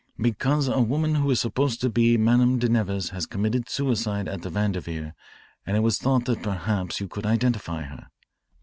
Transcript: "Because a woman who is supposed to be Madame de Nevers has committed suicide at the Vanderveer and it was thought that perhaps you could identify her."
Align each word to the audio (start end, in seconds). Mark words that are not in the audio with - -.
"Because 0.17 0.67
a 0.67 0.81
woman 0.81 1.13
who 1.13 1.29
is 1.29 1.39
supposed 1.39 1.79
to 1.81 1.89
be 1.91 2.17
Madame 2.17 2.57
de 2.57 2.67
Nevers 2.67 3.09
has 3.09 3.27
committed 3.27 3.69
suicide 3.69 4.27
at 4.27 4.41
the 4.41 4.49
Vanderveer 4.49 5.13
and 5.63 5.77
it 5.77 5.81
was 5.81 5.99
thought 5.99 6.25
that 6.25 6.41
perhaps 6.41 6.99
you 6.99 7.07
could 7.07 7.27
identify 7.27 7.83
her." 7.83 8.07